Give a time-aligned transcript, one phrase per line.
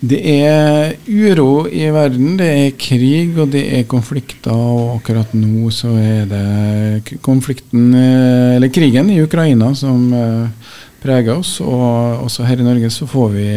[0.00, 4.54] Det er uro i verden, det er krig og det er konflikter.
[4.54, 10.70] Og akkurat nå så er det konflikten, eh, eller krigen i Ukraina som eh,
[11.02, 11.58] preger oss.
[11.60, 13.48] Og også her i Norge så får vi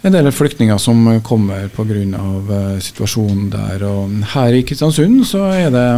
[0.00, 2.00] en del flyktninger som kommer pga.
[2.00, 3.84] Eh, situasjonen der.
[3.84, 5.88] Og her i Kristiansund så er det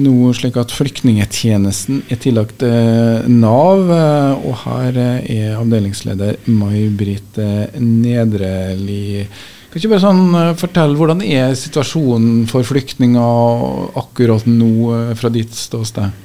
[0.00, 7.38] nå slik at Flyktningetjenesten er tillagt eh, Nav, eh, og her eh, er avdelingsleder May-Britt
[7.78, 9.22] Nedreli.
[9.70, 16.22] Kan ikke bare sånn fortelle hvordan er situasjonen for flyktninger akkurat nå fra ditt ståsted?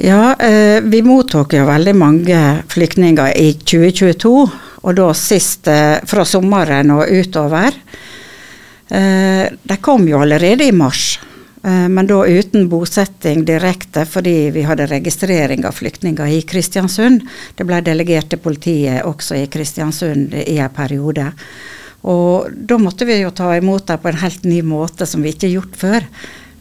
[0.00, 0.32] Ja,
[0.88, 2.38] vi mottok jo veldig mange
[2.72, 4.32] flyktninger i 2022,
[4.80, 5.68] og da sist
[6.08, 7.76] fra sommeren og utover.
[8.88, 11.20] De kom jo allerede i mars.
[11.62, 17.22] Eh, men da uten bosetting direkte, fordi vi hadde registrering av flyktninger i Kristiansund.
[17.54, 21.30] Det ble delegert til politiet også i Kristiansund i en periode.
[22.02, 25.34] Og da måtte vi jo ta imot dem på en helt ny måte som vi
[25.34, 26.08] ikke har gjort før.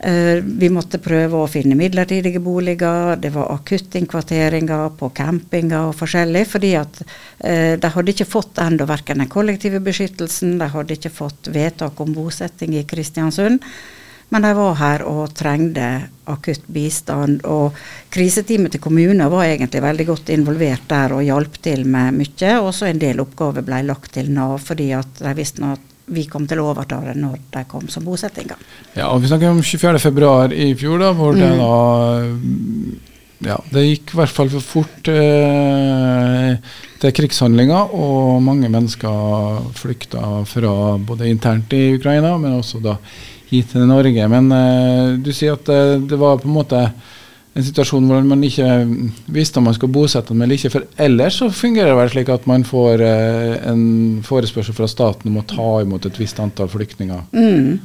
[0.01, 6.43] Eh, vi måtte prøve å finne midlertidige boliger, det var akuttinnkvarteringer på campinger og forskjellig.
[6.49, 7.01] Fordi at
[7.39, 11.97] eh, de hadde ikke fått ennå verken den kollektive beskyttelsen, de hadde ikke fått vedtak
[12.05, 13.65] om bosetting i Kristiansund.
[14.31, 15.87] Men de var her og trengte
[16.31, 17.43] akutt bistand.
[17.43, 17.75] Og
[18.13, 22.53] kriseteamet til kommunen var egentlig veldig godt involvert der og hjalp til med mye.
[22.61, 26.25] Og så en del oppgaver ble lagt til Nav fordi at de visste at vi
[26.27, 28.59] kom til å overta det når de kom som bosettinger.
[28.95, 31.41] Ja, og Vi snakker om 24.2 i fjor, da, hvor mm.
[31.41, 31.75] det da
[33.41, 36.57] ja, det gikk i hvert fall for fort eh,
[37.01, 42.99] til krigshandlinger, og mange mennesker flykta fra både internt i Ukraina, men også da
[43.51, 44.27] hit til Norge.
[44.31, 46.85] Men uh, du sier at uh, det var på en måte
[47.51, 48.65] en situasjon hvor man ikke
[49.35, 50.71] visste om man skulle bosette dem eller ikke.
[50.71, 53.83] For ellers så fungerer det vel slik at man får uh, en
[54.25, 57.27] forespørsel fra staten om å ta imot et visst antall flyktninger.
[57.35, 57.75] Mm.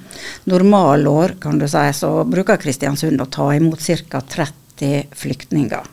[0.52, 4.22] Normalår kan du si, så bruker Kristiansund å ta imot ca.
[4.22, 5.92] 30 flyktninger.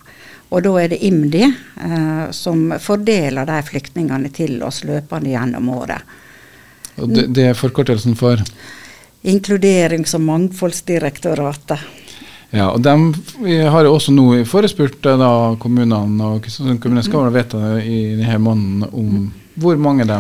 [0.53, 6.13] Og da er det IMDi eh, som fordeler de flyktningene til oss løpende gjennom året.
[7.01, 8.41] Og det, det er forkortelsen for?
[9.23, 11.79] Inkluderings- og mangfoldsdirektoratet.
[12.53, 12.93] Ja, og De
[13.65, 15.29] har jo også nå forespurt eh, da,
[15.59, 16.49] kommunene, og
[16.83, 20.19] kommunene skal vel vedta i denne måneden om hvor mange de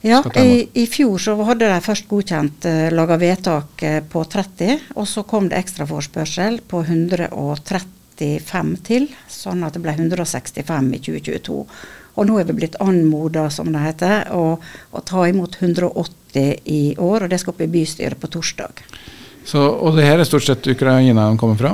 [0.00, 4.22] ja, i, i, fjor så hadde de først godkjent eh, uh, laga vedtak eh, på
[4.24, 7.99] 30, og så kom det ekstraforespørsel på 130.
[8.20, 11.64] 65 til, sånn at det ble 165 i 2022.
[12.20, 16.94] Og nå er vi blitt anmoda, som det heter, å, å ta imot 180 i
[16.98, 18.72] år, og det skal opp i bystyret på torsdag.
[19.46, 21.72] Så, og det her er stort sett Ukraina de kommer fra?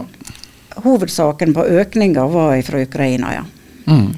[0.84, 3.44] Hovedsaken på økninga var fra Ukraina, ja.
[3.86, 4.12] Mm.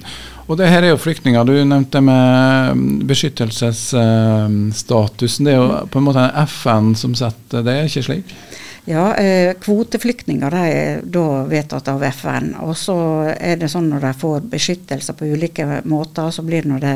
[0.49, 1.45] Og det her er jo flyktninger.
[1.45, 5.45] Du nevnte med mm, beskyttelsesstatusen.
[5.45, 8.25] Det er jo på en måte FN som setter det, er ikke slik?
[8.89, 12.55] Ja, eh, Kvoteflyktninger er da vedtatt av FN.
[12.65, 12.97] Og så
[13.35, 16.95] er det sånn når de får beskyttelse på ulike måter, så blir det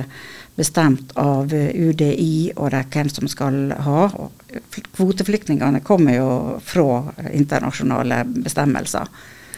[0.57, 4.09] bestemt av UDI og det er hvem som skal ha.
[4.97, 6.31] Kvoteflyktningene kommer jo
[6.65, 9.09] fra internasjonale bestemmelser.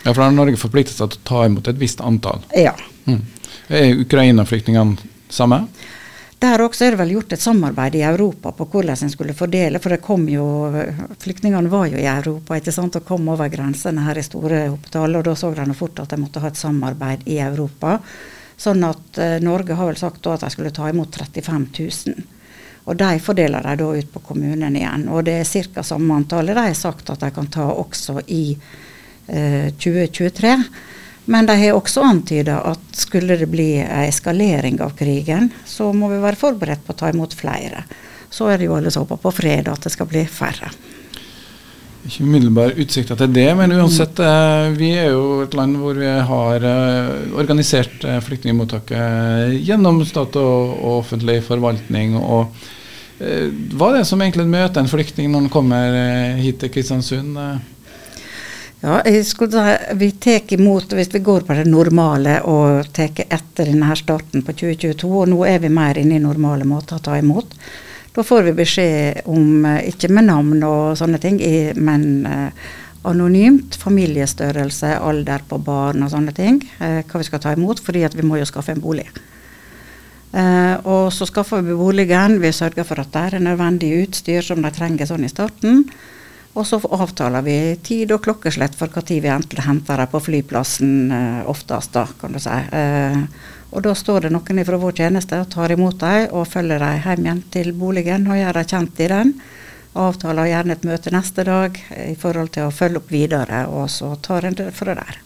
[0.03, 2.43] Ja, For da har Norge forpliktet seg til å ta imot et visst antall?
[2.55, 2.75] Ja.
[3.07, 3.23] Mm.
[3.71, 4.99] Er Ukraina-flyktningene
[5.33, 5.65] samme?
[6.43, 9.81] Der også er det vel gjort et samarbeid i Europa på hvordan en skulle fordele.
[9.81, 10.45] For det kom jo,
[11.23, 15.17] flyktningene var jo i Europa ikke sant, og kom over grensene her i store opptall.
[15.17, 17.99] Og da så de fort at de måtte ha et samarbeid i Europa.
[18.57, 22.27] Sånn at eh, Norge har vel sagt at de skulle ta imot 35 000.
[22.85, 25.09] Og de fordeler de da ut på kommunen igjen.
[25.09, 25.83] Og det er ca.
[25.83, 28.45] samme antallet de har sagt at de kan ta også i
[29.27, 30.59] eh, 2023.
[31.25, 36.11] Men de har også antyda at skulle det bli en eskalering av krigen, så må
[36.13, 37.87] vi være forberedt på å ta imot flere.
[38.31, 40.73] Så er det jo alle som håper på fred, at det skal bli færre.
[42.05, 44.21] Ikke umiddelbar utsikt til det, men uansett.
[44.21, 44.77] Mm.
[44.77, 50.75] Vi er jo et land hvor vi har eh, organisert eh, flyktningmottaket gjennom stat og
[50.99, 52.19] offentlig forvaltning.
[52.21, 52.53] og
[53.15, 55.95] hva er det som egentlig møter en flyktning når han kommer
[56.35, 57.39] hit til Kristiansund?
[58.85, 63.23] Ja, jeg skulle si, Vi tar imot, hvis vi går på det normale og tar
[63.25, 67.05] etter denne starten på 2022, og nå er vi mer inne i normale måter å
[67.05, 67.55] ta imot,
[68.15, 71.41] da får vi beskjed om, eh, ikke med navn og sånne ting,
[71.81, 72.51] men eh,
[73.09, 78.05] anonymt, familiestørrelse, alder på barn og sånne ting, eh, hva vi skal ta imot, fordi
[78.15, 79.09] vi må jo skaffe en bolig.
[80.35, 82.41] Uh, og så skaffer vi boligen.
[82.43, 85.85] Vi sørger for at det er nødvendig utstyr som de trenger sånn i starten.
[86.55, 91.11] Og så avtaler vi tid og klokkeslett for når vi enten henter dem på flyplassen,
[91.11, 92.51] eh, oftest, da, kan du si.
[92.73, 93.23] Eh,
[93.75, 97.01] Og da står det noen fra vår tjeneste og tar imot dem og følger dem
[97.03, 99.33] hjem igjen til boligen og gjør dem kjent i den.
[99.99, 104.15] Avtaler gjerne et møte neste dag i forhold til å følge opp videre, og så
[104.23, 105.19] tar en det fra der.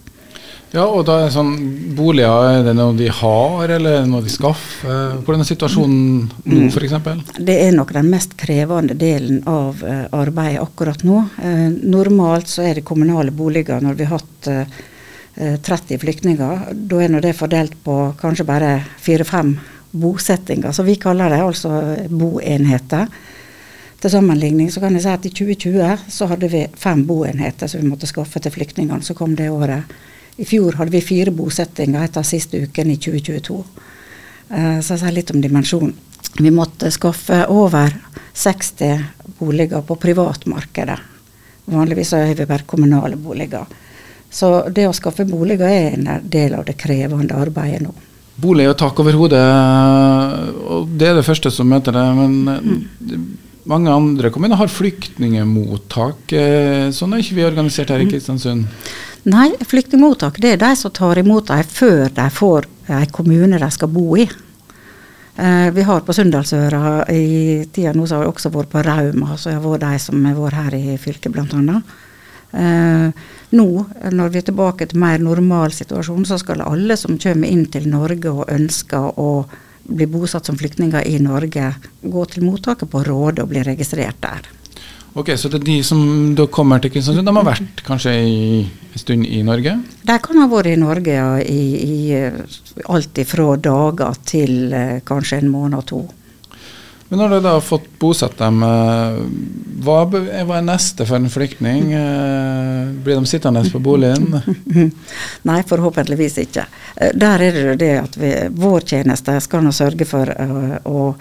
[0.74, 1.54] Ja, og da er sånn,
[1.96, 5.14] Boliger, er det noe de har, eller er noe de skaffer?
[5.24, 6.02] Hvordan er situasjonen
[6.44, 6.68] nå, Mm.
[6.68, 7.38] f.eks.?
[7.40, 11.22] Det er nok den mest krevende delen av eh, arbeidet akkurat nå.
[11.40, 14.76] Eh, normalt så er det kommunale boliger når vi har hatt eh,
[15.36, 16.68] eh, 30 flyktninger.
[16.74, 19.56] Da er nå det fordelt på kanskje bare fire-fem
[19.96, 21.72] bosettinger, så vi kaller det altså
[22.12, 23.08] boenheter.
[23.98, 27.80] Til sammenligning så kan jeg si at i 2020 så hadde vi fem boenheter som
[27.80, 29.88] vi måtte skaffe til flyktningene som kom det året.
[30.38, 33.56] I fjor hadde vi fire bosettinger etter siste uken i 2022.
[34.50, 35.94] Eh, Så jeg sier litt om dimensjonen.
[36.38, 37.90] Vi måtte skaffe over
[38.34, 39.04] 60
[39.38, 40.98] boliger på privatmarkedet.
[41.64, 43.66] Vanligvis har vi bare kommunale boliger.
[44.30, 47.94] Så det å skaffe boliger er en del av det krevende arbeidet nå.
[48.38, 49.42] Bolig og tak over hodet,
[50.70, 52.06] og det er det første som møter det.
[52.14, 56.32] Men eh, mange andre kommuner har flyktningemottak.
[56.32, 58.66] Eh, Sånn er ikke vi organisert her i Kristiansund.
[59.28, 63.70] Nei, flyktningmottak det er de som tar imot dem før de får en kommune de
[63.74, 64.28] skal bo i.
[65.38, 69.36] Eh, vi har på Sunndalsøra i tida nå så har vi også vært på Rauma,
[69.38, 71.80] så har vært de som har vært her i fylket bl.a.
[72.58, 73.68] Eh, nå,
[74.16, 77.86] når vi er tilbake til mer normal situasjon, så skal alle som kommer inn til
[77.92, 79.30] Norge og ønsker å
[79.88, 84.48] bli bosatt som flyktninger i Norge, gå til mottaket på Råde og bli registrert der.
[85.18, 88.60] Ok, Så det er de som da kommer til Kristiansund, de har vært kanskje i,
[88.92, 89.72] en stund i Norge?
[90.04, 92.36] De kan ha vært i Norge ja, i, i eh,
[92.86, 96.02] alt ifra dager til eh, kanskje en måned og to.
[97.08, 99.18] Men når du da har fått bosatt dem, eh,
[99.84, 101.92] hva hva er neste for en flyktning?
[101.96, 104.28] Eh, Blir de sittende på boligen?
[105.48, 106.66] Nei, forhåpentligvis ikke.
[106.96, 110.28] Eh, Der er det jo det at vi, vår tjeneste skal nå sørge for
[110.84, 111.12] å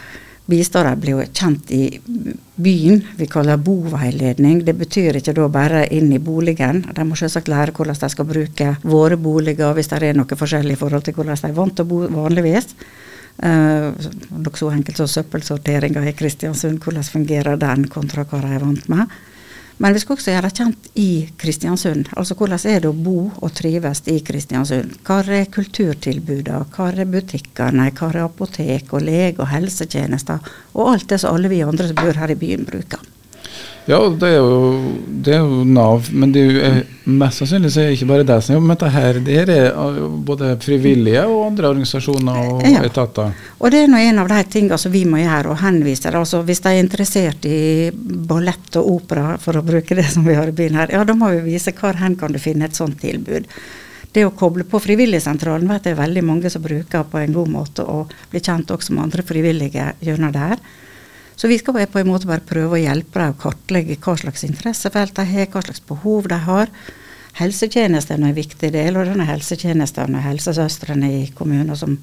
[0.47, 1.99] bistå dem bli kjent i
[2.55, 3.01] byen.
[3.19, 4.61] Vi kaller det boveiledning.
[4.65, 6.85] Det betyr ikke da bare inn i boligen.
[6.95, 10.77] De må selvsagt lære hvordan de skal bruke våre boliger, hvis det er noe forskjellig
[10.77, 12.75] i forhold til hvordan de er vant til å bo vanligvis.
[13.37, 13.93] Uh,
[14.33, 18.87] noe så enkelt som søppelsorteringa i Kristiansund, hvordan fungerer den kontra hva de er vant
[18.89, 19.17] med.
[19.77, 22.07] Men vi skal også gjøre det kjent i Kristiansund.
[22.17, 24.95] Altså hvordan er det å bo og trives i Kristiansund?
[25.05, 30.41] Hva er kulturtilbudene, hva er butikkene, hva er apotek og lege og helsetjenester?
[30.73, 33.05] Og alt det som alle vi andre som bor her i byen bruker.
[33.87, 34.71] Ja, det er, jo,
[35.23, 38.09] det er jo Nav, men det er jo, eh, mest sannsynlig så er det ikke
[38.09, 39.19] bare deg som jobber med dette her.
[39.23, 42.81] Det er eh, både frivillige og andre organisasjoner og Ja.
[42.83, 43.31] etater.
[43.61, 46.11] Og det er nå en av de tingene som vi må gjøre, og henvise.
[46.11, 50.35] Altså, hvis de er interessert i ballett og opera, for å bruke det som vi
[50.35, 52.75] har i byen her, ja, da må vi vise hvor hen kan du finne et
[52.75, 53.47] sånt tilbud.
[54.11, 57.47] Det å koble på Frivilligsentralen vet jeg er veldig mange som bruker på en god
[57.55, 60.59] måte, og bli kjent også med andre frivillige gjennom det her.
[61.37, 64.45] Så vi skal på en måte bare prøve å hjelpe dem å kartlegge hva slags
[64.47, 66.71] interessefelt de har, hva slags behov de har.
[67.37, 71.99] Helsetjenesten er en viktig del, og denne helsetjenesten og helsesøstrene i kommuner som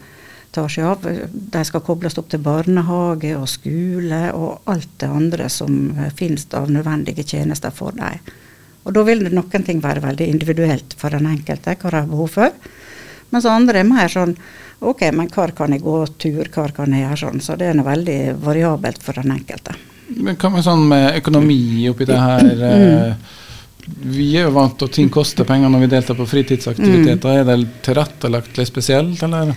[0.55, 1.09] tar seg av.
[1.35, 5.81] De skal kobles opp til barnehage og skole og alt det andre som
[6.15, 8.23] finnes av nødvendige tjenester for dem.
[8.85, 12.37] Og da vil noen ting være veldig individuelt for den enkelte, hva de har behov
[12.37, 12.55] for.
[13.35, 14.37] Mens andre er mer sånn
[14.81, 17.41] OK, men hvor kan jeg gå tur, hvor kan jeg gjøre sånn?
[17.41, 19.77] Så det er noe veldig variabelt for den enkelte.
[20.17, 22.51] Men hva med sånn med økonomi oppi det her?
[22.69, 23.15] eh,
[23.85, 27.41] Vi er jo vant til at ting koster penger når vi deltar på fritidsaktiviteter.
[27.41, 29.55] Er det tilrettelagt litt spesielt, eller?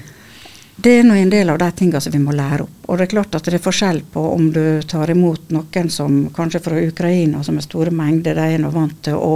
[0.78, 2.74] Det er nå en del av de tingene som vi må lære opp.
[2.86, 6.20] Og det er klart at det er forskjell på om du tar imot noen som
[6.36, 9.32] kanskje fra Ukraina, som er store mengder, de er nå vant til å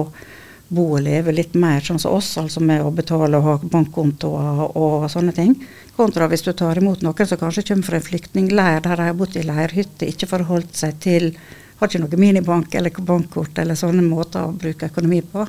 [0.72, 4.62] bo og leve litt mer sånn som oss, altså med å betale og ha bankkontoer
[4.80, 5.56] og sånne ting.
[5.98, 9.18] Kontra hvis du tar imot noen som kanskje kommer fra en flyktningleir der de har
[9.20, 11.34] bodd i leirhytte, ikke forholdt seg til
[11.82, 15.48] Har ikke noe minibank eller bankkort eller sånne måter å bruke økonomi på.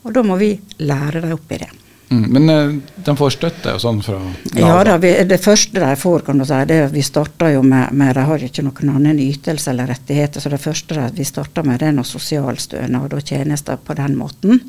[0.00, 1.68] Og da må vi lære dem opp i det.
[2.12, 4.56] Mm, men eh, de får støtte og sånn fra Nav?
[4.58, 7.62] Ja da, vi, Det første de får, kan du si, det er vi starter jo
[7.64, 11.24] med, med De har ikke noen annen ytelse eller rettigheter, så det første de, vi
[11.24, 14.60] starter med, det er noe sosialstønad og tjenester på den måten.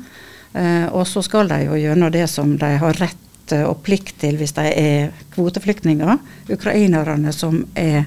[0.56, 4.22] Eh, og så skal de jo gjennom det som de har rett eh, og plikt
[4.24, 6.16] til hvis de er kvoteflyktninger.
[6.56, 8.06] Ukrainerne som er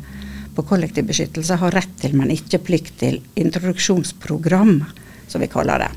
[0.57, 4.79] på kollektiv beskyttelse, har rett til, men ikke plikt til, introduksjonsprogram,
[5.29, 5.93] som vi kaller det.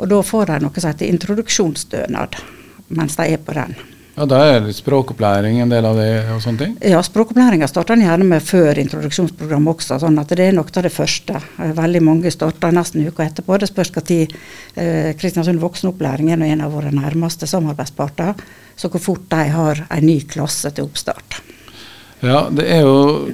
[0.00, 2.40] Og da får de noe som heter introduksjonsstønad
[2.92, 3.74] mens de er på den.
[4.12, 6.72] Ja, Da er språkopplæring en del av det og sånne ting?
[6.84, 9.98] Ja, språkopplæringa starter en gjerne med før introduksjonsprogrammet også.
[10.02, 11.40] sånn at det er noe av det første.
[11.56, 13.56] Veldig mange starter nesten uka etterpå.
[13.58, 14.18] Det spørs når
[14.76, 18.34] eh, Kristiansund voksenopplæring er en av våre nærmeste samarbeidsparter.
[18.76, 21.40] Så hvor fort de har en ny klasse til oppstart.
[22.20, 23.30] Ja, det er jo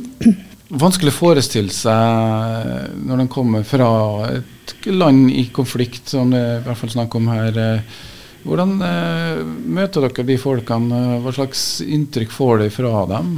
[0.71, 3.91] vanskelig å forestille seg når de kommer fra
[4.31, 7.59] et land i konflikt, som det er i hvert fall snakk om her.
[7.59, 7.99] Eh,
[8.47, 9.41] hvordan eh,
[9.79, 11.01] møter dere de folkene?
[11.25, 13.33] Hva slags inntrykk får de fra dem?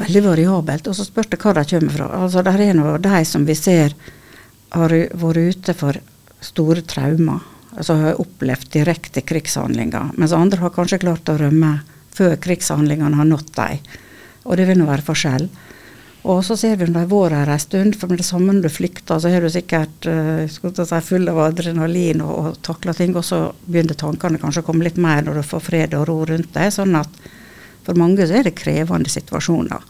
[0.00, 0.90] Veldig variabelt.
[0.90, 2.10] Og så spørs det hva de kommer fra.
[2.24, 3.94] Altså, det er noe, de som vi ser
[4.70, 5.98] har vært ute for
[6.44, 7.46] store traumer.
[7.70, 10.14] Altså har opplevd direkte krigshandlinger.
[10.18, 11.76] Mens andre har kanskje klart å rømme
[12.14, 13.90] før krigshandlingene har nådd dem.
[14.48, 15.46] Og det vil nå være forskjell.
[16.28, 18.52] Og så ser vi når de har vært her en stund, for med det samme
[18.52, 22.96] når du flykter, så er du sikkert uh, si, full av adrenalin og, og takler
[22.96, 26.04] ting, og så begynner tankene kanskje å komme litt mer når du får fred og
[26.10, 26.68] ro rundt deg.
[26.74, 27.22] Sånn at
[27.86, 29.88] for mange så er det krevende situasjoner.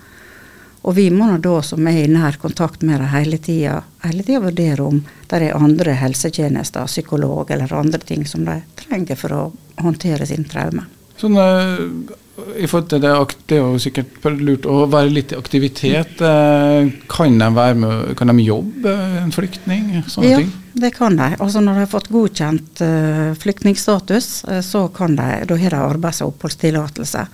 [0.81, 4.41] Og vi må da, som er i nær kontakt med dem hele tida, hele tida
[4.47, 9.43] vurdere om det er andre helsetjenester, psykolog eller andre ting som de trenger for å
[9.83, 10.87] håndtere sin traume.
[11.21, 12.19] Sånn, uh
[12.57, 13.11] i forhold til det,
[13.51, 16.21] det er jo sikkert lurt å være litt i aktivitet.
[16.25, 19.91] Eh, kan de, være med, kan de jobbe, en flyktning?
[20.09, 20.51] Sånne ja, ting?
[20.81, 21.31] det kan de.
[21.39, 24.31] Altså Når de har fått godkjent uh, flyktningstatus,
[24.67, 27.27] så kan de, da har de arbeids- og oppholdstillatelse.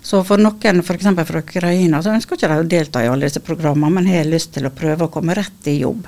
[0.00, 1.10] Så for noen, f.eks.
[1.28, 4.54] fra Ukraina, så ønsker ikke de å delta i alle disse programmene, men har lyst
[4.56, 6.06] til å prøve å komme rett i jobb.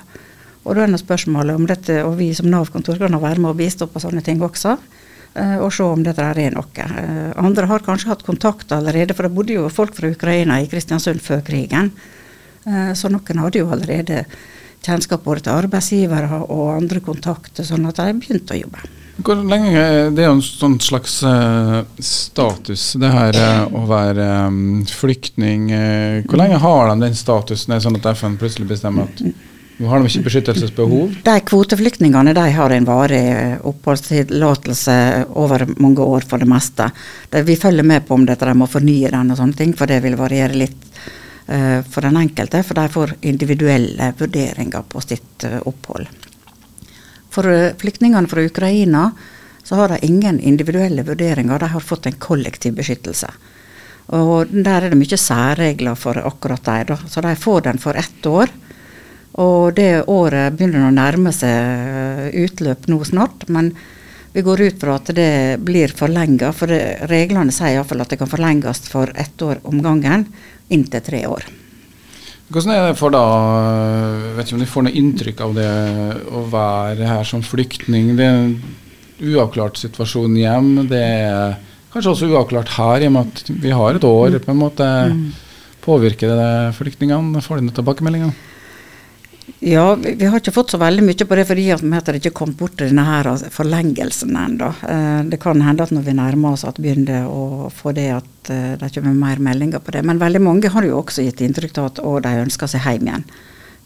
[0.63, 3.59] Og da er det spørsmålet om dette, og vi som Nav-kontor kan være med og
[3.59, 4.77] bistå på sånne ting også.
[5.33, 6.85] Eh, og se om dette er noe.
[6.85, 10.67] Eh, andre har kanskje hatt kontakt allerede, for det bodde jo folk fra Ukraina i
[10.69, 11.89] Kristiansund før krigen.
[12.67, 14.25] Eh, så noen hadde jo allerede
[14.83, 18.83] kjennskap både til arbeidsgivere og andre kontakter, sånn at de begynte å jobbe.
[19.23, 21.19] Hvor lenge, Det er jo en sånn slags
[22.01, 23.37] status, det her
[23.69, 24.25] å være
[24.89, 25.69] flyktning.
[26.25, 29.21] Hvor lenge har de den statusen, sånn at FN plutselig bestemmer at
[29.77, 31.15] nå har de ikke beskyttelsesbehov?
[31.25, 34.95] De kvoteflyktningene de har en varig eh, oppholdstillatelse
[35.41, 36.89] over mange år for det meste.
[37.31, 40.03] vi følger med på om dette, de må fornye den og sånne ting, for det
[40.03, 40.85] vil variere litt
[41.49, 42.61] uh, for den enkelte.
[42.63, 46.07] For de får individuelle vurderinger på sitt uh, opphold.
[47.33, 49.07] For uh, flyktningene fra Ukraina
[49.63, 53.31] så har de ingen individuelle vurderinger, de har fått en kollektiv beskyttelse.
[54.13, 58.25] Og Der er det mye særregler for akkurat de, Så de får den for ett
[58.25, 58.49] år.
[59.41, 63.47] Og det året begynner å nærme seg eh, utløp nå snart.
[63.49, 63.71] Men
[64.33, 68.19] vi går ut fra at det blir forlenga, for det, reglene sier iallfall at det
[68.21, 70.27] kan forlenges for ett år om gangen,
[70.73, 71.49] inntil tre år.
[72.53, 73.23] Hvordan er det for da
[74.35, 75.69] Vet ikke om du får noe inntrykk av det
[76.33, 78.13] å være her som flyktning?
[78.17, 78.55] Det er en
[79.33, 80.71] uavklart situasjon hjem.
[80.89, 81.55] Det er
[81.93, 84.37] kanskje også uavklart her, i og med at vi har et år.
[84.43, 84.89] på en måte.
[85.13, 85.29] Mm.
[85.83, 87.41] Påvirker det flyktningene?
[87.41, 88.33] Får de noen tilbakemeldinger?
[89.59, 92.17] Ja, vi, vi, har ikke fått så veldig mye på det fordi at vi har
[92.19, 94.69] ikke kommet bort til denne her forlengelsen ennå.
[94.87, 98.07] Eh, det kan hende at når vi nærmer oss at vi begynner å få det
[98.15, 100.05] at eh, det kommer mer meldinger på det.
[100.07, 103.09] Men veldig mange har jo også gitt inntrykk av at å, de ønsker seg hjem
[103.09, 103.27] igjen.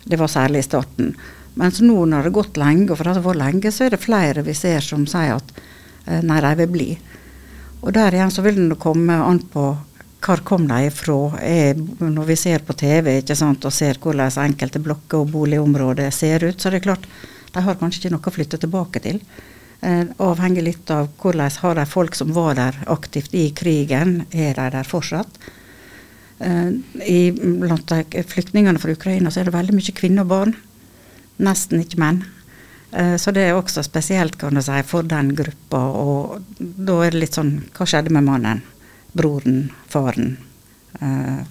[0.06, 1.16] Det var særlig i starten.
[1.58, 3.96] Mens nå når det har gått lenge, og for at det har lenge, så er
[3.96, 5.54] det flere vi ser som sier at
[6.06, 6.90] eh, nei, de vil bli.
[7.82, 9.72] Og der igjen så vil det komme an på
[10.28, 11.18] hvor kom de ifra?
[12.04, 16.60] når vi ser på TV sant, og ser hvordan enkelte blokker og boligområder ser ut,
[16.60, 17.08] så er det klart
[17.54, 19.22] de har kanskje ikke noe å flytte tilbake til.
[19.80, 24.58] Eh, avhengig litt av hvordan har de folk som var der aktivt i krigen, er
[24.58, 25.40] de der fortsatt.
[26.44, 26.72] Eh,
[27.08, 27.94] i, blant
[28.34, 30.58] flyktningene fra Ukraina så er det veldig mye kvinner og barn.
[31.40, 32.26] Nesten ikke menn.
[32.92, 35.86] Eh, så det er også spesielt kan du si, for den gruppa.
[36.04, 38.66] Og da er det litt sånn Hva skjedde med mannen?
[39.18, 40.36] Broren, faren,
[41.02, 41.42] eh,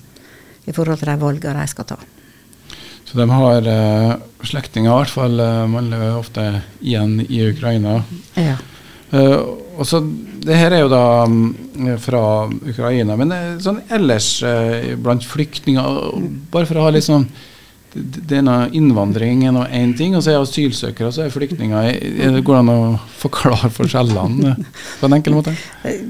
[0.66, 1.99] i forhold til de valgene de skal ta.
[3.06, 4.14] Så de har eh,
[4.46, 6.46] slektninger, i hvert fall Man lever ofte
[6.80, 8.00] igjen i Ukraina.
[8.35, 8.56] Ja.
[9.14, 9.40] Eh,
[9.76, 10.00] og så,
[10.46, 11.50] det her er jo da um,
[12.02, 16.00] fra Ukraina, men eh, sånn ellers eh, blant flyktninger,
[16.52, 17.28] bare for å ha litt sånn
[17.94, 21.92] denne innvandringen er én ting, og så er asylsøkere og så er flyktninger.
[22.34, 22.78] Det går an å
[23.16, 24.54] forklare forskjellene
[25.00, 25.54] på en enkel måte?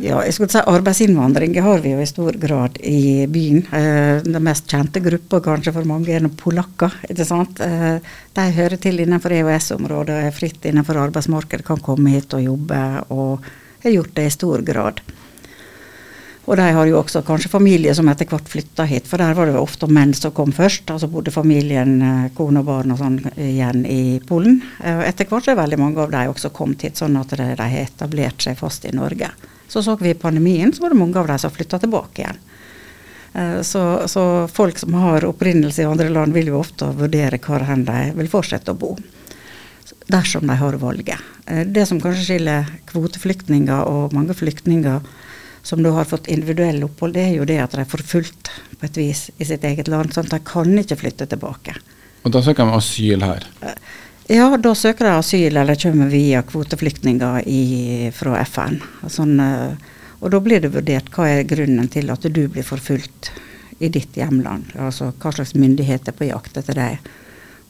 [0.02, 3.62] Ja, jeg skulle si Arbeidsinnvandring har vi jo i stor grad i byen.
[3.70, 6.96] Eh, den mest kjente gruppa kanskje for mange er polakker.
[7.10, 12.44] Eh, de hører til innenfor EØS-området og er fritt innenfor arbeidsmarkedet, kan komme hit og
[12.44, 12.82] jobbe,
[13.14, 13.46] og
[13.84, 15.04] har gjort det i stor grad.
[16.46, 19.50] Og de har jo også kanskje familie som etter hvert flytta hit, for der var
[19.50, 20.92] det ofte menn som kom først.
[20.94, 24.60] Altså bodde familien, eh, kone og barn og sånn igjen i Polen.
[24.78, 27.68] Og etter hvert er veldig mange av de også kommet hit, sånn at de, de
[27.74, 29.32] har etablert seg fast i Norge.
[29.68, 32.38] Så så vi i pandemien, så var det mange av dem som flytta tilbake igjen.
[33.36, 37.66] Eh, så, så, folk som har opprinnelse i andre land, vil jo ofte vurdere hvor
[37.68, 38.94] hen de vil fortsette å bo.
[40.06, 41.20] Dersom de har valget.
[41.46, 45.02] Eh, det som kanskje skiller kvoteflyktninger og mange flyktninger
[45.66, 48.86] som da har fått individuell opphold, det er jo det at de er forfulgt på
[48.86, 50.12] et vis i sitt eget land.
[50.14, 51.74] sånn at de kan ikke flytte tilbake.
[52.22, 53.46] Og da søker de asyl her?
[54.30, 58.78] Ja, da søker de asyl eller kommer via kvoteflyktninger i, fra FN.
[59.10, 59.74] Sånn, eh,
[60.20, 63.32] og da blir det vurdert hva er grunnen til at du blir forfulgt
[63.78, 64.70] i ditt hjemland.
[64.78, 67.10] Altså hva slags myndighet er på jakt etter deg.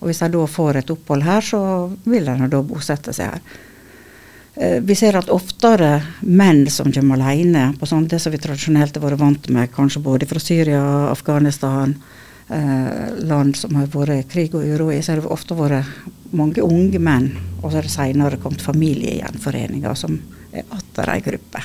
[0.01, 1.61] Og hvis de da får et opphold her, så
[2.05, 3.65] vil de da bosette seg her.
[4.57, 8.97] Eh, vi ser at oftere menn som kommer alene på sånt, det som vi tradisjonelt
[8.97, 11.93] har vært vant med, kanskje både fra Syria, Afghanistan,
[12.49, 15.85] eh, land som har vært krig og uro i, så har det ofte vært
[16.33, 17.33] mange unge menn.
[17.61, 20.17] Og så har det senere kommet familiegjenforeninger som
[20.53, 21.61] er atter ei gruppe.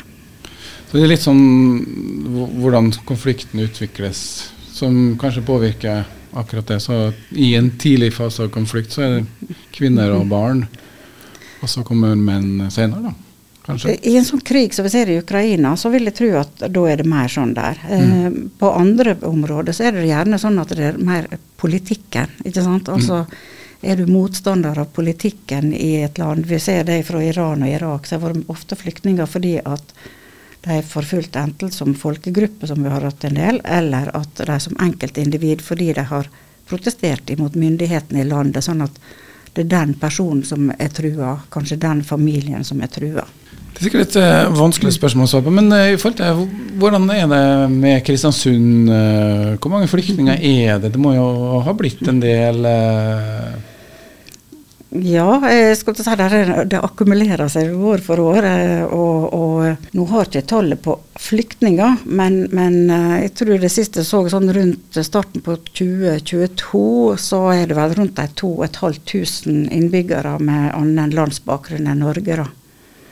[0.89, 1.45] Så det er litt sånn
[2.59, 6.03] hvordan konflikten utvikles, som kanskje påvirker
[6.35, 6.81] akkurat det.
[6.83, 10.65] Så i en tidlig fase av konflikt så er det kvinner og barn.
[11.61, 13.31] Og så kommer menn senere, da?
[13.65, 13.93] Kanskje?
[14.09, 16.85] I en sånn krig som vi ser i Ukraina, så vil jeg tro at da
[16.89, 17.77] er det mer sånn der.
[17.87, 18.37] Eh, mm.
[18.59, 21.27] på andre områder så er det gjerne sånn at det er mer
[21.61, 22.33] politikken.
[22.43, 22.89] ikke sant?
[22.89, 22.95] Mm.
[22.97, 23.57] Altså, mm.
[23.81, 28.05] Er du motstander av politikken i et land Vi ser det fra Iran og Irak,
[28.05, 29.95] så har det ofte flyktninger fordi at
[30.61, 34.45] de er forfulgt enten som folkegruppe, som vi har hatt en del, eller at de
[34.45, 36.29] er som enkeltindivid fordi de har
[36.69, 38.63] protestert imot myndighetene i landet.
[38.63, 39.01] sånn at
[39.55, 43.25] det er den personen som er trua, kanskje den familien som er trua.
[43.71, 46.45] Det er sikkert et uh, vanskelig spørsmål å svare på, men uh, til,
[46.79, 47.43] hvordan er det
[47.73, 48.91] med Kristiansund?
[48.91, 50.93] Uh, hvor mange flyktninger er det?
[50.93, 52.67] Det må jo ha blitt en del?
[54.91, 56.29] Ja, jeg skal si det,
[56.71, 58.47] det akkumulerer seg år for år.
[58.91, 59.50] Og, og
[59.91, 64.51] nå har ikke tallet på flyktninger, men, men, eh, jeg tror det siste så sånn
[64.55, 71.91] rundt starten på 2022, så er det vel rundt de 2500 innbyggere med annen landsbakgrunn
[71.91, 72.39] enn Norge.
[72.43, 72.47] da.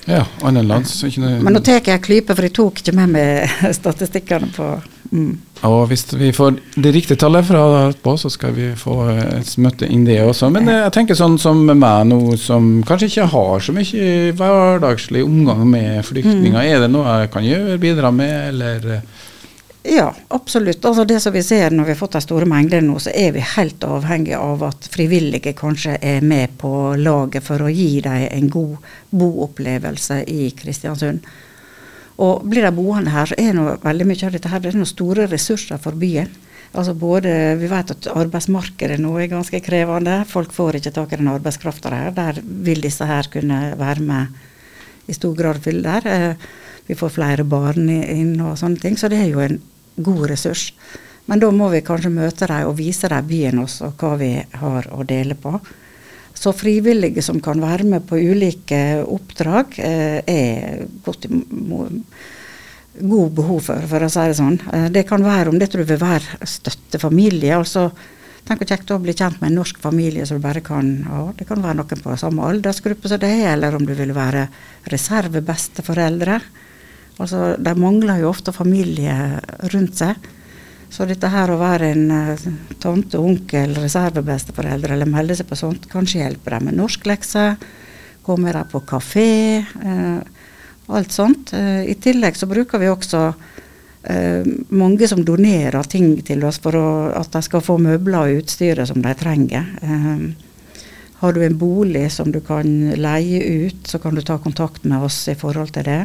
[0.09, 0.95] Ja, annen lands.
[1.19, 4.71] Men nå tar jeg en klype, for jeg tok ikke med meg statistikkene på
[5.11, 5.37] Mm.
[5.67, 9.89] Og hvis vi får det riktige tallet fra på, så skal vi få et møte
[9.91, 10.47] inn det også.
[10.55, 15.65] Men jeg tenker sånn som meg nå, som kanskje ikke har så mye hverdagslig omgang
[15.67, 16.55] med flyktninger.
[16.55, 16.63] Mm.
[16.63, 19.01] Er det noe jeg kan gjøre, bidra med, eller?
[19.83, 20.85] Ja, absolutt.
[20.85, 23.31] Altså det som vi ser når vi har fått de store mengdene nå, så er
[23.35, 28.27] vi helt avhengig av at frivillige kanskje er med på laget for å gi dem
[28.27, 31.23] en god boopplevelse i Kristiansund.
[32.19, 34.89] Og blir de boende her, er noe veldig mye av dette her, det er noen
[34.89, 36.31] store ressurser for byen.
[36.69, 40.19] Altså både, Vi vet at arbeidsmarkedet nå er ganske krevende.
[40.29, 42.11] Folk får ikke tak i den arbeidskrafta her.
[42.13, 46.05] Der vil disse her kunne være med i stor grad fylle der.
[46.05, 46.35] Eh,
[46.87, 48.97] vi får flere barn inn og sånne ting.
[48.97, 49.61] Så det er jo en
[49.97, 50.69] god ressurs.
[51.25, 54.31] Men da må vi kanskje møte dem og vise dem byen også, og hva vi
[54.61, 55.59] har å dele på.
[56.39, 61.27] Så frivillige som kan være med på ulike oppdrag, eh, er godt
[62.99, 64.55] god behov for, for å si det sånn.
[64.73, 67.57] Eh, det kan være om det tror vil være støttefamilie.
[67.57, 67.89] altså
[68.47, 71.19] Tenk hvor kjekt å bli kjent med en norsk familie så du bare kan ja,
[71.37, 74.47] Det kan være noen på samme aldersgruppe som deg, eller om du vil være
[74.89, 76.39] reservebesteforeldre.
[77.19, 79.13] Altså, de mangler jo ofte familie
[79.73, 80.29] rundt seg.
[80.89, 82.47] Så dette her å være en uh,
[82.81, 87.59] tante, onkel, reservebesteforeldre eller melde seg på sånt, kanskje hjelper dem med norsklekser.
[88.25, 89.29] Komme dem på kafé.
[89.83, 90.17] Uh,
[90.89, 91.53] alt sånt.
[91.53, 93.31] Uh, I tillegg så bruker vi også
[94.71, 98.87] mange som donerer ting til oss for å, at de skal få møbler og utstyret
[98.87, 99.65] som de trenger.
[101.19, 102.63] har du en bolig som du kan
[102.95, 105.99] leie ut, så kan du ta kontakt med oss i forhold til det.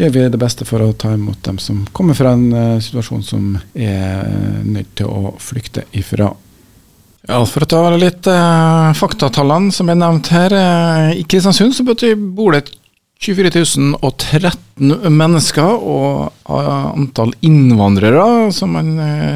[0.00, 3.24] gjør vi det beste for å ta imot dem som kommer fra en uh, situasjon
[3.24, 4.28] som er
[4.64, 6.28] nødt til å flykte ifra.
[7.28, 10.54] Ja, For å ta litt eh, faktatallene som er nevnt her.
[11.12, 12.62] I Kristiansund så bor det
[13.20, 13.50] 24
[14.00, 18.94] 013 mennesker, og antall innvandrere, som man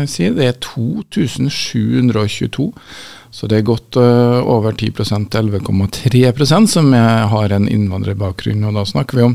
[0.09, 2.73] sier, det er 2722.
[3.35, 8.65] Så det er godt over 10% 11,3% som har en innvandrerbakgrunn.
[8.65, 9.35] Og da snakker vi om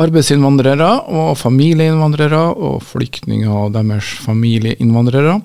[0.00, 5.40] arbeidsinnvandrere og familieinnvandrere og flyktninger og deres familieinnvandrere.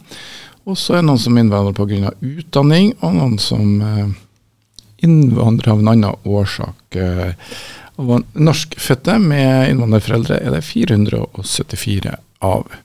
[0.64, 2.14] Og så er det noen som innvandrer pga.
[2.24, 4.14] utdanning, og noen som eh,
[5.04, 7.00] innvandrer av en annen årsak.
[8.02, 12.80] Og norskfødte med innvandrerforeldre er det 474 av.